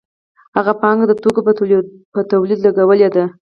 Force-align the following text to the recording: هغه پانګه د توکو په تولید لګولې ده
هغه 0.57 0.73
پانګه 0.81 1.05
د 1.07 1.13
توکو 1.21 1.41
په 2.15 2.21
تولید 2.31 2.59
لګولې 2.65 3.09
ده 3.15 3.25